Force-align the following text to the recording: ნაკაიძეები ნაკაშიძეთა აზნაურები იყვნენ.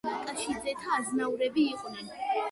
ნაკაიძეები 0.03 0.21
ნაკაშიძეთა 0.45 0.95
აზნაურები 1.01 1.67
იყვნენ. 1.75 2.09